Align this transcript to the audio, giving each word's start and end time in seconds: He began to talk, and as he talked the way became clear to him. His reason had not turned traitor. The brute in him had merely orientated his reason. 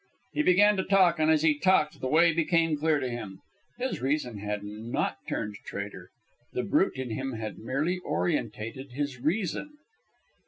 He 0.33 0.41
began 0.41 0.77
to 0.77 0.83
talk, 0.83 1.19
and 1.19 1.29
as 1.29 1.43
he 1.43 1.59
talked 1.59 1.99
the 2.01 2.07
way 2.07 2.33
became 2.33 2.75
clear 2.75 2.99
to 2.99 3.07
him. 3.07 3.39
His 3.77 4.01
reason 4.01 4.39
had 4.39 4.63
not 4.63 5.17
turned 5.29 5.57
traitor. 5.63 6.09
The 6.53 6.63
brute 6.63 6.95
in 6.97 7.11
him 7.11 7.33
had 7.33 7.59
merely 7.59 7.99
orientated 7.99 8.93
his 8.93 9.19
reason. 9.19 9.73